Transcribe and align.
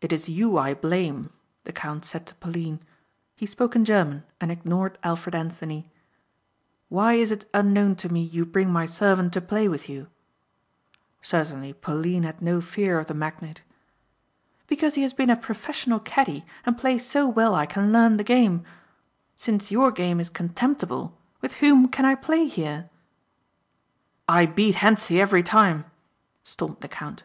"It 0.00 0.12
is 0.12 0.28
you 0.28 0.58
I 0.58 0.74
blame," 0.74 1.30
the 1.62 1.72
count 1.72 2.04
said 2.04 2.26
to 2.26 2.34
Pauline. 2.34 2.80
He 3.36 3.46
spoke 3.46 3.76
in 3.76 3.84
German 3.84 4.24
and 4.40 4.50
ignored 4.50 4.98
Alfred 5.04 5.36
Anthony. 5.36 5.88
"Why 6.88 7.12
is 7.12 7.30
it 7.30 7.48
unknown 7.54 7.94
to 8.02 8.12
me 8.12 8.22
you 8.22 8.44
bring 8.44 8.72
my 8.72 8.86
servant 8.86 9.32
to 9.34 9.40
play 9.40 9.68
with 9.68 9.88
you?" 9.88 10.08
Certainly 11.22 11.74
Pauline 11.74 12.24
had 12.24 12.42
no 12.42 12.60
fear 12.60 12.98
of 12.98 13.06
the 13.06 13.14
magnate. 13.14 13.62
"Because 14.66 14.96
he 14.96 15.02
has 15.02 15.12
been 15.12 15.30
a 15.30 15.36
professional 15.36 16.00
caddie 16.00 16.44
and 16.66 16.76
plays 16.76 17.06
so 17.06 17.24
well 17.28 17.54
I 17.54 17.66
can 17.66 17.92
learn 17.92 18.16
the 18.16 18.24
game. 18.24 18.64
Since 19.36 19.70
your 19.70 19.92
game 19.92 20.18
is 20.18 20.28
contemptible 20.28 21.16
with 21.40 21.52
whom 21.62 21.86
can 21.86 22.04
I 22.04 22.16
play 22.16 22.48
here?" 22.48 22.90
"I 24.26 24.46
beat 24.46 24.74
Hentzi 24.74 25.20
every 25.20 25.44
time," 25.44 25.84
stormed 26.42 26.80
the 26.80 26.88
Count. 26.88 27.22